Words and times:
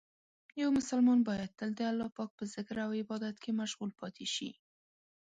یو 0.61 0.69
مسلمان 0.77 1.19
باید 1.27 1.51
تل 1.59 1.69
د 1.77 1.81
الله 1.91 2.07
په 2.17 2.43
ذکر 2.53 2.77
او 2.85 2.91
عبادت 3.01 3.35
کې 3.43 3.51
مشغول 3.61 3.91
پاتې 4.01 4.25
شي. 4.35 4.49